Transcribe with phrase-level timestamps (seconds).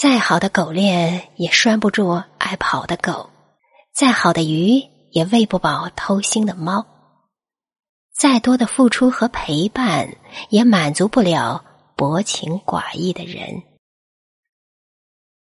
[0.00, 3.28] 再好的狗链也拴不住爱跑的狗
[3.94, 6.86] 再好的鱼也喂不饱偷腥的猫。
[8.16, 10.16] 再多的付出和陪伴
[10.48, 11.62] 也满足不了
[11.96, 13.62] 薄情寡义的人。